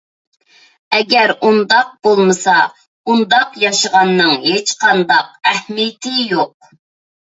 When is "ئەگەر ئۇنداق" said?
0.95-1.91